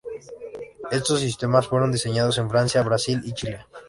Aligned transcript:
Estos 0.89 1.19
sistemas 1.19 1.67
fueron 1.67 1.91
diseñados 1.91 2.39
en 2.39 2.49
Francia, 2.49 2.81
Brasil 2.81 3.21
y 3.23 3.33
Chile. 3.33 3.67